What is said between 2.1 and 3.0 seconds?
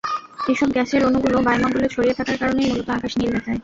থাকার কারণেই মূলত